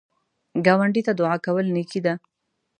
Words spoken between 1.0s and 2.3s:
ته دعا کول نیکی ده